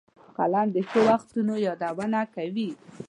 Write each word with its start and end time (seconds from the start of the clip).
قلم 0.37 0.67
د 0.75 0.77
ښو 0.89 0.99
وختونو 1.09 1.53
یادونه 1.67 2.19
کوي 2.35 2.69